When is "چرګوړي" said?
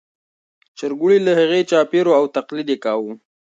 0.77-1.19